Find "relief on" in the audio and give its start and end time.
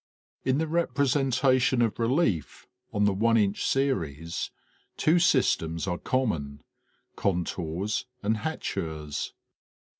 1.99-3.03